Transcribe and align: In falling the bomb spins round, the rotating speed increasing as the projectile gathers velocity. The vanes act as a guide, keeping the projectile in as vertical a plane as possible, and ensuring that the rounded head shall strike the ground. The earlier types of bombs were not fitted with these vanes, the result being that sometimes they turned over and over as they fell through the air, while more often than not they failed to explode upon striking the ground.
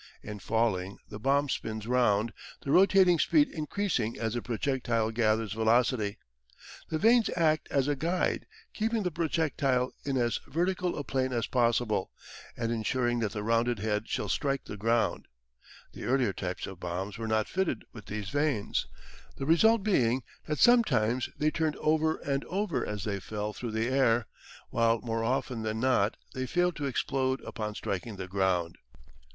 In 0.23 0.39
falling 0.39 0.97
the 1.11 1.19
bomb 1.19 1.47
spins 1.47 1.85
round, 1.85 2.33
the 2.63 2.71
rotating 2.71 3.19
speed 3.19 3.49
increasing 3.49 4.17
as 4.17 4.33
the 4.33 4.41
projectile 4.41 5.11
gathers 5.11 5.53
velocity. 5.53 6.17
The 6.89 6.97
vanes 6.97 7.29
act 7.37 7.67
as 7.69 7.87
a 7.87 7.95
guide, 7.95 8.47
keeping 8.73 9.03
the 9.03 9.11
projectile 9.11 9.93
in 10.03 10.17
as 10.17 10.39
vertical 10.47 10.97
a 10.97 11.03
plane 11.03 11.31
as 11.31 11.45
possible, 11.45 12.09
and 12.57 12.71
ensuring 12.71 13.19
that 13.19 13.33
the 13.33 13.43
rounded 13.43 13.77
head 13.77 14.07
shall 14.09 14.27
strike 14.27 14.63
the 14.65 14.75
ground. 14.75 15.27
The 15.93 16.05
earlier 16.05 16.33
types 16.33 16.65
of 16.65 16.79
bombs 16.79 17.19
were 17.19 17.27
not 17.27 17.47
fitted 17.47 17.85
with 17.93 18.07
these 18.07 18.29
vanes, 18.29 18.87
the 19.37 19.45
result 19.45 19.83
being 19.83 20.23
that 20.47 20.57
sometimes 20.57 21.29
they 21.37 21.51
turned 21.51 21.75
over 21.75 22.15
and 22.17 22.43
over 22.45 22.83
as 22.83 23.03
they 23.03 23.19
fell 23.19 23.53
through 23.53 23.73
the 23.73 23.87
air, 23.89 24.25
while 24.71 24.99
more 25.01 25.23
often 25.23 25.61
than 25.61 25.79
not 25.79 26.17
they 26.33 26.47
failed 26.47 26.75
to 26.77 26.85
explode 26.87 27.39
upon 27.41 27.75
striking 27.75 28.15
the 28.15 28.27
ground. 28.27 28.79